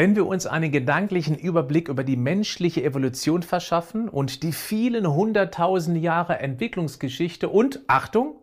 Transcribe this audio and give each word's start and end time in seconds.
Wenn 0.00 0.16
wir 0.16 0.26
uns 0.26 0.46
einen 0.46 0.72
gedanklichen 0.72 1.36
Überblick 1.36 1.88
über 1.88 2.04
die 2.04 2.16
menschliche 2.16 2.82
Evolution 2.82 3.42
verschaffen 3.42 4.08
und 4.08 4.42
die 4.42 4.52
vielen 4.52 5.06
hunderttausend 5.06 5.98
Jahre 5.98 6.38
Entwicklungsgeschichte 6.38 7.50
und, 7.50 7.80
Achtung, 7.86 8.36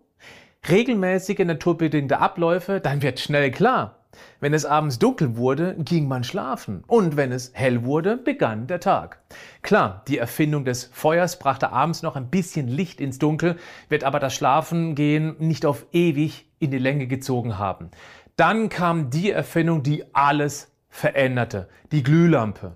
regelmäßige 0.70 1.40
naturbedingte 1.40 2.20
Abläufe, 2.20 2.80
dann 2.80 3.02
wird 3.02 3.20
schnell 3.20 3.50
klar, 3.50 4.06
wenn 4.40 4.54
es 4.54 4.66
abends 4.66 5.00
dunkel 5.00 5.36
wurde, 5.36 5.76
ging 5.80 6.08
man 6.08 6.24
schlafen. 6.24 6.84
Und 6.86 7.18
wenn 7.18 7.32
es 7.32 7.50
hell 7.56 7.84
wurde, 7.84 8.18
begann 8.18 8.68
der 8.68 8.80
Tag. 8.80 9.20
Klar, 9.64 10.04
die 10.08 10.20
Erfindung 10.20 10.64
des 10.64 10.92
Feuers 10.94 11.40
brachte 11.40 11.72
abends 11.72 12.04
noch 12.04 12.16
ein 12.16 12.30
bisschen 12.30 12.68
Licht 12.68 13.02
ins 13.02 13.18
Dunkel, 13.18 13.56
wird 13.90 14.04
aber 14.04 14.20
das 14.20 14.36
Schlafengehen 14.36 15.38
nicht 15.40 15.66
auf 15.66 15.88
ewig 15.92 16.52
in 16.60 16.70
die 16.70 16.78
Länge 16.78 17.08
gezogen 17.08 17.58
haben. 17.58 17.90
Dann 18.36 18.70
kam 18.70 19.10
die 19.10 19.32
Erfindung, 19.32 19.82
die 19.82 20.04
alles 20.14 20.77
veränderte. 20.98 21.70
Die 21.92 22.02
Glühlampe. 22.02 22.76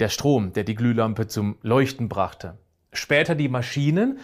Der 0.00 0.08
Strom, 0.08 0.54
der 0.54 0.64
die 0.64 0.74
Glühlampe 0.74 1.26
zum 1.26 1.58
Leuchten 1.62 2.08
brachte. 2.08 2.56
Später 2.94 3.34
die 3.34 3.50
Maschinen, 3.50 4.20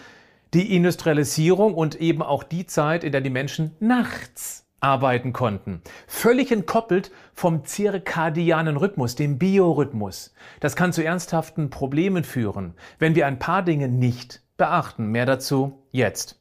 die 0.55 0.75
Industrialisierung 0.75 1.75
und 1.75 2.01
eben 2.01 2.23
auch 2.23 2.43
die 2.43 2.65
Zeit, 2.65 3.05
in 3.05 3.13
der 3.13 3.21
die 3.21 3.31
Menschen 3.31 3.73
nachts 3.81 4.67
arbeiten 4.81 5.35
konnten. 5.35 5.83
Völlig 6.07 6.53
entkoppelt 6.53 7.11
vom 7.35 7.67
zirkadianen 7.67 8.79
Rhythmus, 8.79 9.15
dem 9.15 9.39
Biorhythmus. 9.39 10.33
Das 10.61 10.75
kann 10.75 10.95
zu 10.95 11.05
ernsthaften 11.05 11.69
Problemen 11.69 12.25
führen, 12.25 12.75
wenn 12.99 13.15
wir 13.15 13.27
ein 13.27 13.39
paar 13.39 13.63
Dinge 13.63 13.89
nicht 13.89 14.41
beachten. 14.57 15.07
Mehr 15.09 15.27
dazu 15.27 15.83
jetzt. 15.91 16.41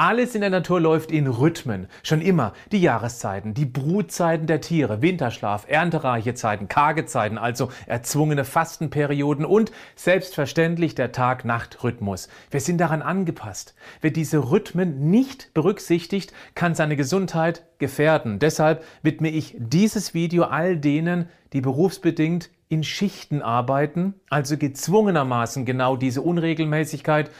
Alles 0.00 0.36
in 0.36 0.42
der 0.42 0.50
Natur 0.50 0.80
läuft 0.80 1.10
in 1.10 1.26
Rhythmen. 1.26 1.88
Schon 2.04 2.20
immer. 2.20 2.52
Die 2.70 2.80
Jahreszeiten, 2.80 3.52
die 3.52 3.64
Brutzeiten 3.64 4.46
der 4.46 4.60
Tiere, 4.60 5.02
Winterschlaf, 5.02 5.66
erntereiche 5.68 6.34
Zeiten, 6.34 6.68
karge 6.68 7.04
Zeiten, 7.04 7.36
also 7.36 7.72
erzwungene 7.86 8.44
Fastenperioden 8.44 9.44
und 9.44 9.72
selbstverständlich 9.96 10.94
der 10.94 11.10
Tag-Nacht-Rhythmus. 11.10 12.28
Wir 12.48 12.60
sind 12.60 12.78
daran 12.78 13.02
angepasst. 13.02 13.74
Wer 14.00 14.12
diese 14.12 14.52
Rhythmen 14.52 15.10
nicht 15.10 15.52
berücksichtigt, 15.52 16.32
kann 16.54 16.76
seine 16.76 16.94
Gesundheit 16.94 17.64
gefährden. 17.78 18.38
Deshalb 18.38 18.84
widme 19.02 19.30
ich 19.30 19.56
dieses 19.58 20.14
Video 20.14 20.44
all 20.44 20.76
denen, 20.76 21.28
die 21.52 21.60
berufsbedingt 21.60 22.50
in 22.68 22.84
Schichten 22.84 23.42
arbeiten, 23.42 24.14
also 24.30 24.56
gezwungenermaßen 24.56 25.64
genau 25.64 25.96
diese 25.96 26.22
Unregelmäßigkeit 26.22 27.32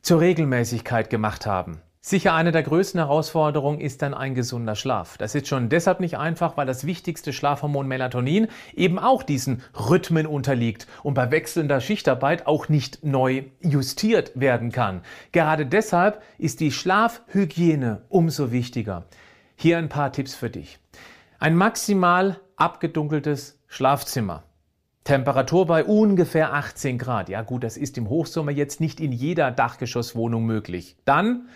zur 0.00 0.20
Regelmäßigkeit 0.20 1.10
gemacht 1.10 1.44
haben. 1.44 1.82
Sicher 2.02 2.32
eine 2.32 2.50
der 2.50 2.62
größten 2.62 2.98
Herausforderungen 2.98 3.78
ist 3.78 4.00
dann 4.00 4.14
ein 4.14 4.34
gesunder 4.34 4.74
Schlaf. 4.74 5.18
Das 5.18 5.34
ist 5.34 5.48
schon 5.48 5.68
deshalb 5.68 6.00
nicht 6.00 6.16
einfach, 6.16 6.56
weil 6.56 6.64
das 6.64 6.86
wichtigste 6.86 7.34
Schlafhormon 7.34 7.86
Melatonin 7.86 8.48
eben 8.74 8.98
auch 8.98 9.22
diesen 9.22 9.62
Rhythmen 9.74 10.26
unterliegt 10.26 10.86
und 11.02 11.12
bei 11.12 11.30
wechselnder 11.30 11.82
Schichtarbeit 11.82 12.46
auch 12.46 12.70
nicht 12.70 13.04
neu 13.04 13.44
justiert 13.60 14.32
werden 14.34 14.72
kann. 14.72 15.02
Gerade 15.32 15.66
deshalb 15.66 16.22
ist 16.38 16.60
die 16.60 16.72
Schlafhygiene 16.72 18.00
umso 18.08 18.50
wichtiger. 18.50 19.04
Hier 19.54 19.76
ein 19.76 19.90
paar 19.90 20.10
Tipps 20.10 20.34
für 20.34 20.48
dich. 20.48 20.78
Ein 21.38 21.54
maximal 21.54 22.40
abgedunkeltes 22.56 23.60
Schlafzimmer. 23.66 24.44
Temperatur 25.04 25.66
bei 25.66 25.84
ungefähr 25.84 26.54
18 26.54 26.96
Grad. 26.96 27.28
Ja 27.28 27.42
gut, 27.42 27.62
das 27.62 27.76
ist 27.76 27.98
im 27.98 28.08
Hochsommer 28.08 28.52
jetzt 28.52 28.80
nicht 28.80 29.00
in 29.00 29.12
jeder 29.12 29.50
Dachgeschosswohnung 29.50 30.46
möglich. 30.46 30.96
Dann 31.04 31.48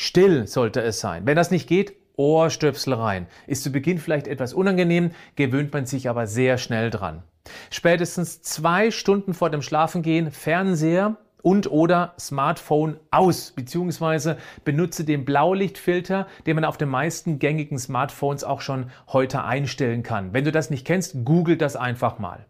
Still 0.00 0.46
sollte 0.46 0.80
es 0.80 1.00
sein. 1.00 1.26
Wenn 1.26 1.34
das 1.34 1.50
nicht 1.50 1.66
geht, 1.66 1.92
Ohrstöpsel 2.14 2.94
rein. 2.94 3.26
Ist 3.48 3.64
zu 3.64 3.72
Beginn 3.72 3.98
vielleicht 3.98 4.28
etwas 4.28 4.54
unangenehm, 4.54 5.10
gewöhnt 5.34 5.72
man 5.72 5.86
sich 5.86 6.08
aber 6.08 6.28
sehr 6.28 6.56
schnell 6.56 6.90
dran. 6.90 7.24
Spätestens 7.68 8.40
zwei 8.40 8.92
Stunden 8.92 9.34
vor 9.34 9.50
dem 9.50 9.60
Schlafengehen 9.60 10.30
Fernseher 10.30 11.16
und 11.42 11.68
oder 11.72 12.14
Smartphone 12.16 13.00
aus, 13.10 13.50
beziehungsweise 13.50 14.36
benutze 14.64 15.04
den 15.04 15.24
Blaulichtfilter, 15.24 16.28
den 16.46 16.54
man 16.54 16.64
auf 16.64 16.78
den 16.78 16.90
meisten 16.90 17.40
gängigen 17.40 17.76
Smartphones 17.76 18.44
auch 18.44 18.60
schon 18.60 18.92
heute 19.08 19.42
einstellen 19.42 20.04
kann. 20.04 20.32
Wenn 20.32 20.44
du 20.44 20.52
das 20.52 20.70
nicht 20.70 20.86
kennst, 20.86 21.24
google 21.24 21.56
das 21.56 21.74
einfach 21.74 22.20
mal. 22.20 22.46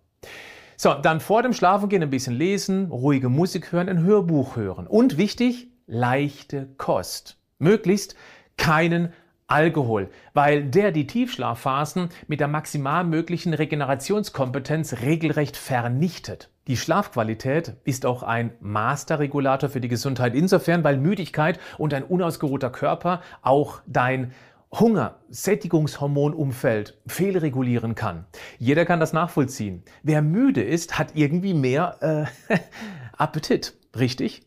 So, 0.76 0.92
dann 0.92 1.18
vor 1.18 1.42
dem 1.42 1.54
Schlafengehen 1.54 2.02
ein 2.02 2.10
bisschen 2.10 2.36
lesen, 2.36 2.90
ruhige 2.90 3.30
Musik 3.30 3.72
hören, 3.72 3.88
ein 3.88 4.02
Hörbuch 4.02 4.56
hören. 4.56 4.86
Und 4.86 5.16
wichtig, 5.16 5.68
leichte 5.86 6.68
Kost 6.76 7.37
möglichst 7.58 8.14
keinen 8.56 9.12
Alkohol, 9.48 10.10
weil 10.34 10.64
der 10.64 10.92
die 10.92 11.06
Tiefschlafphasen 11.06 12.10
mit 12.26 12.40
der 12.40 12.48
maximal 12.48 13.02
möglichen 13.02 13.54
Regenerationskompetenz 13.54 15.00
regelrecht 15.00 15.56
vernichtet. 15.56 16.50
Die 16.66 16.76
Schlafqualität 16.76 17.76
ist 17.84 18.04
auch 18.04 18.22
ein 18.22 18.52
Masterregulator 18.60 19.70
für 19.70 19.80
die 19.80 19.88
Gesundheit 19.88 20.34
insofern, 20.34 20.84
weil 20.84 20.98
Müdigkeit 20.98 21.58
und 21.78 21.94
ein 21.94 22.04
unausgeruhter 22.04 22.68
Körper 22.68 23.22
auch 23.40 23.80
dein 23.86 24.32
Hunger, 24.70 25.16
Sättigungshormonumfeld 25.30 26.98
fehlregulieren 27.06 27.94
kann. 27.94 28.26
Jeder 28.58 28.84
kann 28.84 29.00
das 29.00 29.14
nachvollziehen. 29.14 29.82
Wer 30.02 30.20
müde 30.20 30.62
ist, 30.62 30.98
hat 30.98 31.12
irgendwie 31.14 31.54
mehr 31.54 32.28
äh, 32.50 32.54
Appetit, 33.16 33.72
richtig? 33.98 34.42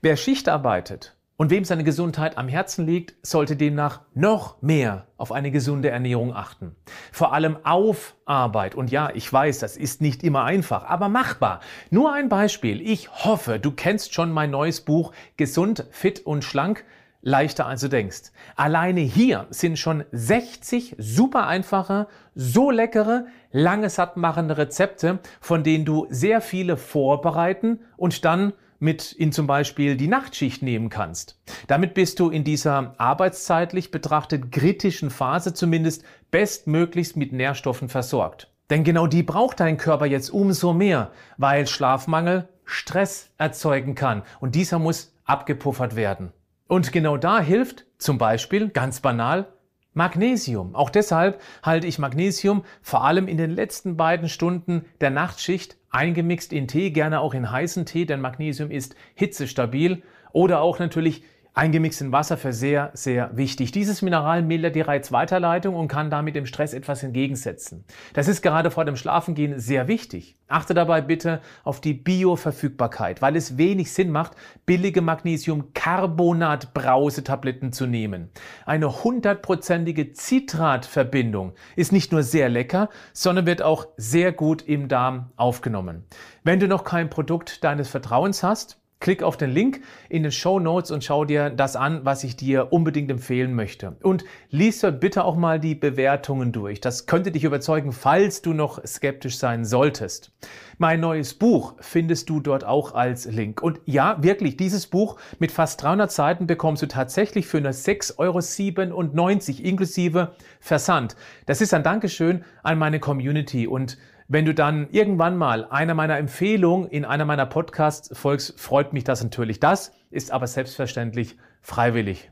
Wer 0.00 0.16
Schicht 0.16 0.48
arbeitet 0.48 1.14
und 1.40 1.48
wem 1.48 1.64
seine 1.64 1.84
Gesundheit 1.84 2.36
am 2.36 2.48
Herzen 2.48 2.84
liegt, 2.84 3.14
sollte 3.26 3.56
demnach 3.56 4.02
noch 4.12 4.60
mehr 4.60 5.06
auf 5.16 5.32
eine 5.32 5.50
gesunde 5.50 5.88
Ernährung 5.88 6.36
achten. 6.36 6.76
Vor 7.12 7.32
allem 7.32 7.56
auf 7.64 8.14
Arbeit. 8.26 8.74
Und 8.74 8.90
ja, 8.90 9.08
ich 9.14 9.32
weiß, 9.32 9.58
das 9.58 9.78
ist 9.78 10.02
nicht 10.02 10.22
immer 10.22 10.44
einfach, 10.44 10.84
aber 10.84 11.08
machbar. 11.08 11.60
Nur 11.88 12.12
ein 12.12 12.28
Beispiel. 12.28 12.82
Ich 12.82 13.24
hoffe, 13.24 13.58
du 13.58 13.70
kennst 13.70 14.12
schon 14.12 14.30
mein 14.32 14.50
neues 14.50 14.82
Buch 14.82 15.12
Gesund, 15.38 15.86
fit 15.92 16.20
und 16.26 16.44
schlank. 16.44 16.84
Leichter 17.22 17.66
als 17.66 17.80
du 17.80 17.88
denkst. 17.88 18.32
Alleine 18.56 19.00
hier 19.00 19.46
sind 19.48 19.78
schon 19.78 20.04
60 20.12 20.96
super 20.98 21.46
einfache, 21.46 22.06
so 22.34 22.70
leckere, 22.70 23.26
lange 23.50 23.88
sattmachende 23.88 24.58
Rezepte, 24.58 25.20
von 25.40 25.62
denen 25.62 25.86
du 25.86 26.06
sehr 26.10 26.42
viele 26.42 26.76
vorbereiten 26.76 27.80
und 27.96 28.26
dann 28.26 28.52
mit 28.80 29.12
in 29.12 29.30
zum 29.30 29.46
Beispiel 29.46 29.96
die 29.96 30.08
Nachtschicht 30.08 30.62
nehmen 30.62 30.88
kannst. 30.88 31.38
Damit 31.68 31.94
bist 31.94 32.18
du 32.18 32.30
in 32.30 32.42
dieser 32.42 32.94
arbeitszeitlich 32.98 33.90
betrachtet 33.90 34.50
kritischen 34.50 35.10
Phase 35.10 35.54
zumindest 35.54 36.02
bestmöglichst 36.30 37.16
mit 37.16 37.32
Nährstoffen 37.32 37.88
versorgt. 37.88 38.50
Denn 38.70 38.84
genau 38.84 39.06
die 39.06 39.22
braucht 39.22 39.60
dein 39.60 39.76
Körper 39.76 40.06
jetzt 40.06 40.30
umso 40.30 40.72
mehr, 40.72 41.10
weil 41.36 41.66
Schlafmangel 41.66 42.48
Stress 42.64 43.30
erzeugen 43.36 43.94
kann 43.94 44.22
und 44.40 44.54
dieser 44.54 44.78
muss 44.78 45.14
abgepuffert 45.24 45.96
werden. 45.96 46.32
Und 46.68 46.92
genau 46.92 47.16
da 47.16 47.40
hilft 47.40 47.84
zum 47.98 48.16
Beispiel 48.16 48.68
ganz 48.68 49.00
banal 49.00 49.52
Magnesium. 49.92 50.76
Auch 50.76 50.88
deshalb 50.88 51.40
halte 51.64 51.88
ich 51.88 51.98
Magnesium 51.98 52.64
vor 52.80 53.04
allem 53.04 53.26
in 53.26 53.36
den 53.36 53.50
letzten 53.50 53.96
beiden 53.96 54.28
Stunden 54.28 54.84
der 55.00 55.10
Nachtschicht 55.10 55.76
eingemixt 55.90 56.52
in 56.52 56.68
Tee, 56.68 56.90
gerne 56.90 57.20
auch 57.20 57.34
in 57.34 57.50
heißen 57.50 57.84
Tee, 57.86 58.06
denn 58.06 58.20
Magnesium 58.20 58.70
ist 58.70 58.94
hitzestabil. 59.14 60.02
Oder 60.32 60.60
auch 60.60 60.78
natürlich 60.78 61.24
Eingemixt 61.52 62.00
in 62.00 62.12
Wasser 62.12 62.36
für 62.36 62.52
sehr, 62.52 62.92
sehr 62.94 63.36
wichtig. 63.36 63.72
Dieses 63.72 64.02
Mineral 64.02 64.42
mildert 64.42 64.76
die 64.76 64.82
Reizweiterleitung 64.82 65.74
und 65.74 65.88
kann 65.88 66.08
damit 66.08 66.36
dem 66.36 66.46
Stress 66.46 66.72
etwas 66.72 67.02
entgegensetzen. 67.02 67.84
Das 68.14 68.28
ist 68.28 68.40
gerade 68.40 68.70
vor 68.70 68.84
dem 68.84 68.94
Schlafengehen 68.94 69.58
sehr 69.58 69.88
wichtig. 69.88 70.36
Achte 70.46 70.74
dabei 70.74 71.00
bitte 71.00 71.40
auf 71.64 71.80
die 71.80 71.94
Bioverfügbarkeit, 71.94 73.20
weil 73.20 73.34
es 73.34 73.58
wenig 73.58 73.92
Sinn 73.92 74.10
macht, 74.10 74.36
billige 74.64 75.02
Magnesiumcarbonat-Brausetabletten 75.02 77.72
zu 77.72 77.86
nehmen. 77.86 78.30
Eine 78.64 79.02
hundertprozentige 79.02 80.12
Zitratverbindung 80.12 81.54
ist 81.74 81.90
nicht 81.90 82.12
nur 82.12 82.22
sehr 82.22 82.48
lecker, 82.48 82.90
sondern 83.12 83.46
wird 83.46 83.62
auch 83.62 83.88
sehr 83.96 84.30
gut 84.30 84.62
im 84.62 84.86
Darm 84.86 85.32
aufgenommen. 85.34 86.04
Wenn 86.44 86.60
du 86.60 86.68
noch 86.68 86.84
kein 86.84 87.10
Produkt 87.10 87.64
deines 87.64 87.88
Vertrauens 87.88 88.44
hast, 88.44 88.80
Klick 89.00 89.22
auf 89.22 89.38
den 89.38 89.50
Link 89.50 89.80
in 90.10 90.22
den 90.22 90.30
Show 90.30 90.60
Notes 90.60 90.90
und 90.90 91.02
schau 91.02 91.24
dir 91.24 91.48
das 91.48 91.74
an, 91.74 92.04
was 92.04 92.22
ich 92.22 92.36
dir 92.36 92.70
unbedingt 92.70 93.10
empfehlen 93.10 93.54
möchte. 93.54 93.96
Und 94.02 94.24
lies 94.50 94.80
dort 94.80 95.00
bitte 95.00 95.24
auch 95.24 95.36
mal 95.36 95.58
die 95.58 95.74
Bewertungen 95.74 96.52
durch. 96.52 96.82
Das 96.82 97.06
könnte 97.06 97.32
dich 97.32 97.44
überzeugen, 97.44 97.92
falls 97.92 98.42
du 98.42 98.52
noch 98.52 98.84
skeptisch 98.84 99.38
sein 99.38 99.64
solltest. 99.64 100.32
Mein 100.76 101.00
neues 101.00 101.32
Buch 101.32 101.74
findest 101.80 102.28
du 102.28 102.40
dort 102.40 102.64
auch 102.64 102.94
als 102.94 103.24
Link. 103.24 103.62
Und 103.62 103.80
ja, 103.86 104.22
wirklich, 104.22 104.58
dieses 104.58 104.86
Buch 104.86 105.16
mit 105.38 105.50
fast 105.50 105.82
300 105.82 106.12
Seiten 106.12 106.46
bekommst 106.46 106.82
du 106.82 106.86
tatsächlich 106.86 107.46
für 107.46 107.60
nur 107.62 107.72
6,97 107.72 108.18
Euro 108.18 109.66
inklusive 109.66 110.32
Versand. 110.60 111.16
Das 111.46 111.62
ist 111.62 111.72
ein 111.72 111.82
Dankeschön 111.82 112.44
an 112.62 112.78
meine 112.78 113.00
Community 113.00 113.66
und 113.66 113.96
wenn 114.30 114.44
du 114.44 114.54
dann 114.54 114.88
irgendwann 114.92 115.36
mal 115.36 115.64
einer 115.64 115.94
meiner 115.94 116.16
Empfehlungen 116.16 116.88
in 116.88 117.04
einer 117.04 117.24
meiner 117.24 117.46
Podcasts 117.46 118.16
folgst, 118.16 118.60
freut 118.60 118.92
mich 118.92 119.02
das 119.02 119.24
natürlich. 119.24 119.58
Das 119.58 119.92
ist 120.08 120.30
aber 120.30 120.46
selbstverständlich 120.46 121.36
freiwillig. 121.62 122.30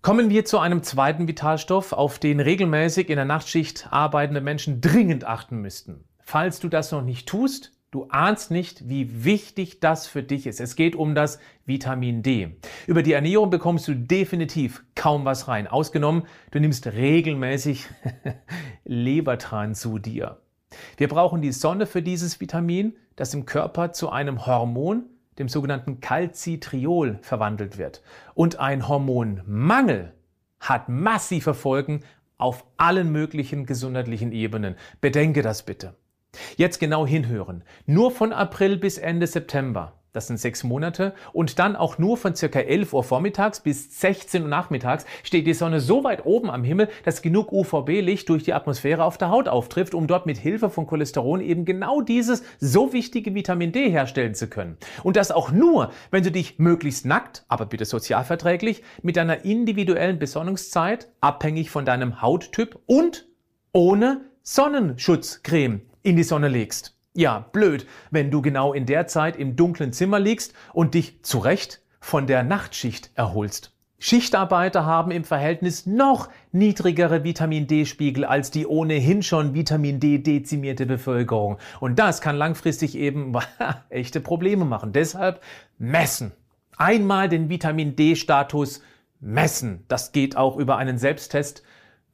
Kommen 0.00 0.30
wir 0.30 0.46
zu 0.46 0.58
einem 0.58 0.82
zweiten 0.82 1.28
Vitalstoff, 1.28 1.92
auf 1.92 2.18
den 2.18 2.40
regelmäßig 2.40 3.10
in 3.10 3.16
der 3.16 3.26
Nachtschicht 3.26 3.88
arbeitende 3.90 4.40
Menschen 4.40 4.80
dringend 4.80 5.24
achten 5.24 5.58
müssten. 5.58 6.04
Falls 6.22 6.60
du 6.60 6.70
das 6.70 6.90
noch 6.92 7.02
nicht 7.02 7.28
tust, 7.28 7.72
Du 7.90 8.08
ahnst 8.08 8.50
nicht, 8.50 8.88
wie 8.88 9.24
wichtig 9.24 9.78
das 9.78 10.08
für 10.08 10.24
dich 10.24 10.48
ist. 10.48 10.58
Es 10.58 10.74
geht 10.74 10.96
um 10.96 11.14
das 11.14 11.38
Vitamin 11.64 12.24
D. 12.24 12.56
Über 12.88 13.04
die 13.04 13.12
Ernährung 13.12 13.50
bekommst 13.50 13.86
du 13.86 13.94
definitiv 13.94 14.82
kaum 14.96 15.24
was 15.24 15.46
rein. 15.46 15.68
Ausgenommen, 15.68 16.24
du 16.50 16.58
nimmst 16.58 16.88
regelmäßig 16.88 17.86
Lebertran 18.84 19.76
zu 19.76 20.00
dir. 20.00 20.40
Wir 20.96 21.08
brauchen 21.08 21.42
die 21.42 21.52
Sonne 21.52 21.86
für 21.86 22.02
dieses 22.02 22.40
Vitamin, 22.40 22.94
das 23.16 23.34
im 23.34 23.46
Körper 23.46 23.92
zu 23.92 24.10
einem 24.10 24.46
Hormon, 24.46 25.04
dem 25.38 25.48
sogenannten 25.48 26.00
Calcitriol, 26.00 27.18
verwandelt 27.22 27.78
wird. 27.78 28.02
Und 28.34 28.60
ein 28.60 28.88
Hormonmangel 28.88 30.12
hat 30.60 30.88
massive 30.88 31.54
Folgen 31.54 32.02
auf 32.38 32.64
allen 32.76 33.10
möglichen 33.12 33.66
gesundheitlichen 33.66 34.32
Ebenen. 34.32 34.76
Bedenke 35.00 35.42
das 35.42 35.64
bitte. 35.64 35.94
Jetzt 36.56 36.80
genau 36.80 37.06
hinhören. 37.06 37.62
Nur 37.86 38.10
von 38.10 38.32
April 38.32 38.76
bis 38.76 38.98
Ende 38.98 39.26
September 39.26 39.92
das 40.14 40.28
sind 40.28 40.38
sechs 40.38 40.62
Monate, 40.64 41.12
und 41.32 41.58
dann 41.58 41.76
auch 41.76 41.98
nur 41.98 42.16
von 42.16 42.34
circa 42.34 42.60
11 42.60 42.94
Uhr 42.94 43.04
vormittags 43.04 43.60
bis 43.60 44.00
16 44.00 44.42
Uhr 44.42 44.48
nachmittags 44.48 45.04
steht 45.24 45.46
die 45.46 45.54
Sonne 45.54 45.80
so 45.80 46.04
weit 46.04 46.24
oben 46.24 46.50
am 46.50 46.62
Himmel, 46.64 46.88
dass 47.04 47.20
genug 47.20 47.52
UVB-Licht 47.52 48.28
durch 48.28 48.44
die 48.44 48.54
Atmosphäre 48.54 49.04
auf 49.04 49.18
der 49.18 49.30
Haut 49.30 49.48
auftrifft, 49.48 49.92
um 49.92 50.06
dort 50.06 50.24
mit 50.24 50.38
Hilfe 50.38 50.70
von 50.70 50.86
Cholesteron 50.86 51.40
eben 51.40 51.64
genau 51.64 52.00
dieses 52.00 52.44
so 52.60 52.92
wichtige 52.92 53.34
Vitamin 53.34 53.72
D 53.72 53.90
herstellen 53.90 54.34
zu 54.34 54.46
können. 54.46 54.78
Und 55.02 55.16
das 55.16 55.32
auch 55.32 55.50
nur, 55.50 55.90
wenn 56.12 56.22
du 56.22 56.30
dich 56.30 56.60
möglichst 56.60 57.04
nackt, 57.04 57.44
aber 57.48 57.66
bitte 57.66 57.84
sozialverträglich, 57.84 58.82
mit 59.02 59.16
deiner 59.16 59.44
individuellen 59.44 60.20
Besonnungszeit, 60.20 61.08
abhängig 61.20 61.70
von 61.70 61.84
deinem 61.84 62.22
Hauttyp 62.22 62.78
und 62.86 63.26
ohne 63.72 64.20
Sonnenschutzcreme 64.42 65.82
in 66.02 66.14
die 66.14 66.22
Sonne 66.22 66.48
legst. 66.48 66.93
Ja, 67.16 67.46
blöd, 67.52 67.86
wenn 68.10 68.32
du 68.32 68.42
genau 68.42 68.72
in 68.72 68.86
der 68.86 69.06
Zeit 69.06 69.36
im 69.36 69.54
dunklen 69.54 69.92
Zimmer 69.92 70.18
liegst 70.18 70.52
und 70.72 70.94
dich 70.94 71.22
zu 71.22 71.38
Recht 71.38 71.80
von 72.00 72.26
der 72.26 72.42
Nachtschicht 72.42 73.12
erholst. 73.14 73.72
Schichtarbeiter 74.00 74.84
haben 74.84 75.12
im 75.12 75.22
Verhältnis 75.22 75.86
noch 75.86 76.28
niedrigere 76.50 77.22
Vitamin 77.22 77.68
D-Spiegel 77.68 78.24
als 78.24 78.50
die 78.50 78.66
ohnehin 78.66 79.22
schon 79.22 79.54
Vitamin 79.54 80.00
D 80.00 80.18
dezimierte 80.18 80.86
Bevölkerung. 80.86 81.58
Und 81.78 82.00
das 82.00 82.20
kann 82.20 82.36
langfristig 82.36 82.96
eben 82.96 83.32
echte 83.90 84.20
Probleme 84.20 84.64
machen. 84.64 84.92
Deshalb 84.92 85.40
messen. 85.78 86.32
Einmal 86.76 87.28
den 87.28 87.48
Vitamin 87.48 87.94
D-Status 87.94 88.82
messen. 89.20 89.84
Das 89.86 90.10
geht 90.10 90.36
auch 90.36 90.56
über 90.56 90.78
einen 90.78 90.98
Selbsttest 90.98 91.62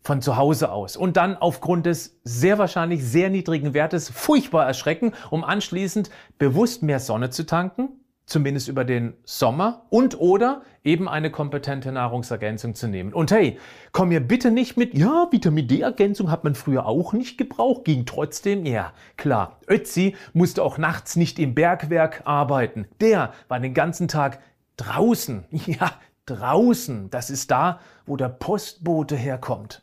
von 0.03 0.23
zu 0.23 0.37
Hause 0.37 0.73
aus 0.73 0.97
und 0.97 1.17
dann 1.17 1.37
aufgrund 1.37 1.87
des 1.87 2.21
sehr 2.25 2.59
wahrscheinlich 2.59 3.05
sehr 3.05 3.31
niedrigen 3.31 3.75
Wertes 3.75 4.09
furchtbar 4.09 4.67
erschrecken, 4.67 5.13
um 5.31 5.45
anschließend 5.45 6.11
bewusst 6.39 6.83
mehr 6.83 7.01
Sonne 7.01 7.31
zu 7.31 7.45
tanken, 7.45 8.01
zumindest 8.25 8.69
über 8.69 8.85
den 8.85 9.15
Sommer 9.25 9.87
und 9.91 10.19
oder 10.19 10.63
eben 10.85 11.09
eine 11.09 11.31
kompetente 11.31 11.93
Nahrungsergänzung 11.93 12.75
zu 12.75 12.89
nehmen. 12.89 13.13
Und 13.13 13.31
hey, 13.31 13.59
komm 13.93 14.09
mir 14.09 14.21
bitte 14.21 14.51
nicht 14.51 14.77
mit, 14.77 14.97
ja, 14.97 15.29
Vitamin 15.31 15.69
D-Ergänzung 15.69 16.31
hat 16.31 16.45
man 16.45 16.55
früher 16.55 16.87
auch 16.87 17.13
nicht 17.13 17.37
gebraucht, 17.37 17.85
ging 17.85 18.07
trotzdem, 18.07 18.65
ja, 18.65 18.93
klar. 19.17 19.59
Ötzi 19.69 20.17
musste 20.33 20.63
auch 20.63 20.79
nachts 20.79 21.17
nicht 21.17 21.39
im 21.39 21.55
Bergwerk 21.55 22.23
arbeiten. 22.25 22.87
Der 23.01 23.35
war 23.49 23.61
den 23.61 23.75
ganzen 23.75 24.09
Tag 24.09 24.41
draußen. 24.77 25.45
Ja, 25.67 25.93
draußen. 26.27 27.11
Das 27.11 27.29
ist 27.29 27.51
da, 27.51 27.81
wo 28.07 28.17
der 28.17 28.29
Postbote 28.29 29.17
herkommt. 29.17 29.83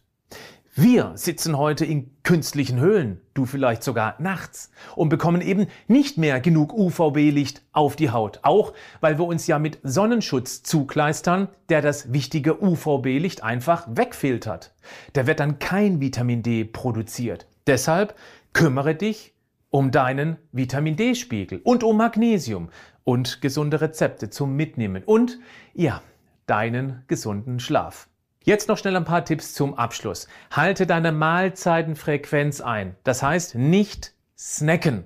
Wir 0.79 1.13
sitzen 1.15 1.57
heute 1.57 1.85
in 1.85 2.11
künstlichen 2.21 2.79
Höhlen, 2.79 3.19
du 3.33 3.47
vielleicht 3.47 3.81
sogar 3.81 4.13
nachts, 4.19 4.69
und 4.95 5.09
bekommen 5.09 5.41
eben 5.41 5.65
nicht 5.87 6.19
mehr 6.19 6.39
genug 6.39 6.71
UVB-Licht 6.71 7.63
auf 7.71 7.95
die 7.95 8.11
Haut. 8.11 8.41
Auch 8.43 8.73
weil 9.01 9.17
wir 9.17 9.25
uns 9.25 9.47
ja 9.47 9.57
mit 9.57 9.79
Sonnenschutz 9.81 10.61
zukleistern, 10.61 11.47
der 11.69 11.81
das 11.81 12.13
wichtige 12.13 12.61
UVB-Licht 12.61 13.41
einfach 13.41 13.87
wegfiltert. 13.89 14.75
Da 15.13 15.25
wird 15.25 15.39
dann 15.39 15.57
kein 15.57 15.99
Vitamin 15.99 16.43
D 16.43 16.63
produziert. 16.63 17.47
Deshalb 17.65 18.13
kümmere 18.53 18.93
dich 18.93 19.33
um 19.71 19.89
deinen 19.89 20.37
Vitamin 20.51 20.95
D-Spiegel 20.95 21.59
und 21.63 21.83
um 21.83 21.97
Magnesium 21.97 22.69
und 23.03 23.41
gesunde 23.41 23.81
Rezepte 23.81 24.29
zum 24.29 24.55
Mitnehmen 24.55 25.03
und 25.03 25.39
ja, 25.73 26.03
deinen 26.45 27.03
gesunden 27.07 27.59
Schlaf. 27.59 28.07
Jetzt 28.47 28.69
noch 28.69 28.77
schnell 28.77 28.95
ein 28.95 29.03
paar 29.03 29.25
Tipps 29.25 29.53
zum 29.53 29.73
Abschluss. 29.73 30.29
Halte 30.51 30.87
deine 30.87 31.11
Mahlzeitenfrequenz 31.11 32.61
ein. 32.61 32.95
Das 33.03 33.21
heißt, 33.21 33.55
nicht 33.55 34.13
snacken. 34.37 35.03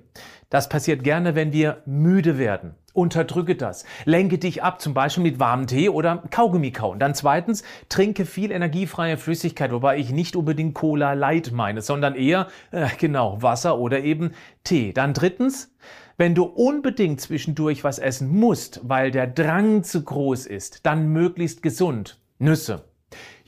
Das 0.48 0.68
passiert 0.68 1.02
gerne, 1.02 1.34
wenn 1.34 1.52
wir 1.52 1.82
müde 1.84 2.38
werden. 2.38 2.76
Unterdrücke 2.92 3.56
das. 3.56 3.84
Lenke 4.04 4.38
dich 4.38 4.62
ab, 4.62 4.80
zum 4.80 4.94
Beispiel 4.94 5.24
mit 5.24 5.40
warmem 5.40 5.66
Tee 5.66 5.88
oder 5.88 6.22
Kaugummi 6.30 6.70
kauen. 6.70 7.00
Dann 7.00 7.16
zweitens, 7.16 7.64
trinke 7.88 8.26
viel 8.26 8.52
energiefreie 8.52 9.16
Flüssigkeit, 9.16 9.72
wobei 9.72 9.98
ich 9.98 10.12
nicht 10.12 10.36
unbedingt 10.36 10.74
Cola 10.74 11.14
Light 11.14 11.50
meine, 11.50 11.82
sondern 11.82 12.14
eher, 12.14 12.46
äh, 12.70 12.86
genau, 12.96 13.42
Wasser 13.42 13.76
oder 13.76 14.04
eben 14.04 14.34
Tee. 14.62 14.92
Dann 14.92 15.14
drittens, 15.14 15.74
wenn 16.16 16.36
du 16.36 16.44
unbedingt 16.44 17.20
zwischendurch 17.20 17.82
was 17.82 17.98
essen 17.98 18.28
musst, 18.38 18.82
weil 18.84 19.10
der 19.10 19.26
Drang 19.26 19.82
zu 19.82 20.04
groß 20.04 20.46
ist, 20.46 20.86
dann 20.86 21.08
möglichst 21.08 21.60
gesund. 21.64 22.20
Nüsse, 22.38 22.84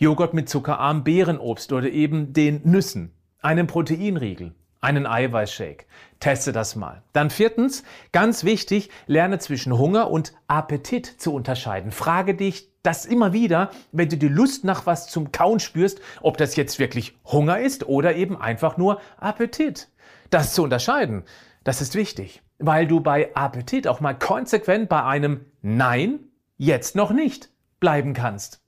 Joghurt 0.05 0.35
mit 0.35 0.51
zuckerarm 0.51 1.03
Beerenobst 1.03 1.73
oder 1.73 1.89
eben 1.89 2.35
den 2.35 2.61
Nüssen, 2.65 3.15
einen 3.41 3.67
Proteinriegel, 3.67 4.55
einen 4.83 5.07
Eiweißshake. 5.07 5.87
Teste 6.21 6.53
das 6.53 6.77
mal. 6.77 7.03
Dann 7.15 7.31
viertens, 7.31 7.85
ganz 8.13 8.45
wichtig, 8.45 8.91
lerne 9.07 9.39
zwischen 9.39 9.79
Hunger 9.79 10.11
und 10.11 10.35
Appetit 10.47 11.07
zu 11.07 11.33
unterscheiden. 11.33 11.91
Frage 11.91 12.35
dich 12.35 12.69
das 12.83 13.07
immer 13.07 13.33
wieder, 13.33 13.71
wenn 13.93 14.11
du 14.11 14.19
die 14.19 14.29
Lust 14.29 14.65
nach 14.65 14.85
was 14.85 15.09
zum 15.09 15.33
Kauen 15.33 15.59
spürst, 15.59 16.03
ob 16.21 16.37
das 16.37 16.55
jetzt 16.55 16.79
wirklich 16.79 17.17
Hunger 17.25 17.61
ist 17.61 17.89
oder 17.89 18.15
eben 18.15 18.39
einfach 18.39 18.77
nur 18.77 19.01
Appetit. 19.17 19.89
Das 20.29 20.53
zu 20.53 20.65
unterscheiden, 20.65 21.23
das 21.65 21.81
ist 21.81 21.95
wichtig, 21.95 22.43
weil 22.59 22.87
du 22.87 23.01
bei 23.01 23.35
Appetit 23.35 23.89
auch 23.89 24.01
mal 24.01 24.13
konsequent 24.13 24.91
bei 24.91 25.03
einem 25.03 25.47
Nein, 25.63 26.19
jetzt 26.59 26.95
noch 26.95 27.11
nicht 27.11 27.49
bleiben 27.81 28.13
kannst. 28.13 28.64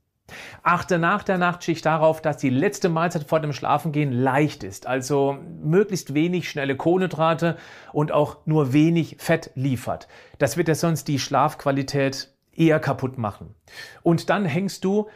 Achte 0.62 0.98
nach 0.98 1.22
der 1.22 1.38
Nachtschicht 1.38 1.86
darauf, 1.86 2.20
dass 2.20 2.38
die 2.38 2.50
letzte 2.50 2.88
Mahlzeit 2.88 3.24
vor 3.24 3.40
dem 3.40 3.52
Schlafengehen 3.52 4.12
leicht 4.12 4.64
ist, 4.64 4.86
also 4.86 5.38
möglichst 5.62 6.14
wenig 6.14 6.48
schnelle 6.48 6.76
Kohlenhydrate 6.76 7.56
und 7.92 8.12
auch 8.12 8.38
nur 8.44 8.72
wenig 8.72 9.16
Fett 9.18 9.50
liefert. 9.54 10.08
Das 10.38 10.56
wird 10.56 10.68
ja 10.68 10.74
sonst 10.74 11.08
die 11.08 11.18
Schlafqualität 11.18 12.30
eher 12.54 12.80
kaputt 12.80 13.18
machen. 13.18 13.54
Und 14.02 14.30
dann 14.30 14.44
hängst 14.44 14.84
du 14.84 15.06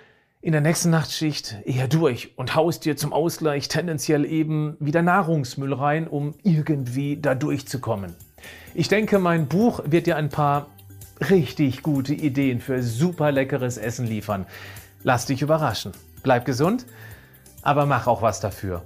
in 0.43 0.53
der 0.53 0.61
nächsten 0.61 0.91
Nachtschicht 0.91 1.57
eher 1.65 1.87
durch 1.87 2.33
und 2.37 2.55
haust 2.55 2.85
dir 2.85 2.97
zum 2.97 3.13
Ausgleich 3.13 3.69
tendenziell 3.69 4.25
eben 4.25 4.77
wieder 4.81 5.03
Nahrungsmüll 5.03 5.75
rein, 5.75 6.09
um 6.09 6.35
irgendwie 6.43 7.19
da 7.19 7.35
durchzukommen. 7.35 8.15
Ich 8.75 8.89
denke, 8.89 9.19
mein 9.19 9.49
Buch 9.49 9.83
wird 9.85 10.07
dir 10.07 10.17
ein 10.17 10.31
paar 10.31 10.69
richtig 11.29 11.83
gute 11.83 12.15
Ideen 12.15 12.61
für 12.61 12.83
super 12.83 13.33
leckeres 13.33 13.77
Essen 13.77 14.07
liefern. 14.07 14.47
Lass 15.03 15.27
dich 15.27 15.43
überraschen. 15.43 15.93
Bleib 16.23 16.45
gesund, 16.45 16.85
aber 17.63 17.87
mach 17.87 18.07
auch 18.07 18.23
was 18.23 18.41
dafür. 18.41 18.83